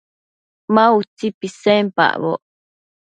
[0.73, 2.41] Ma utsi pisenpacboc